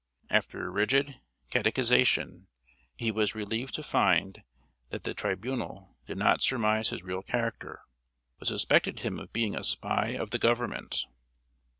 After 0.31 0.65
a 0.65 0.69
rigid 0.71 1.21
catechisation, 1.51 2.47
he 2.95 3.11
was 3.11 3.35
relieved 3.35 3.75
to 3.75 3.83
find 3.83 4.41
that 4.89 5.03
the 5.03 5.13
tribunal 5.13 5.95
did 6.07 6.17
not 6.17 6.41
surmise 6.41 6.89
his 6.89 7.03
real 7.03 7.21
character, 7.21 7.83
but 8.39 8.47
suspected 8.47 9.01
him 9.01 9.19
of 9.19 9.31
being 9.31 9.55
a 9.55 9.63
spy 9.63 10.15
of 10.17 10.31
the 10.31 10.39
Government. 10.39 11.05